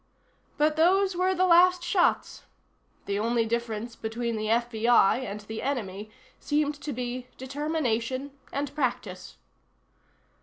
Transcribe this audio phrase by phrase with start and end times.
[0.57, 2.41] But those were the last shots.
[3.05, 9.37] The only difference between the FBI and the Enemy seemed to be determination and practice.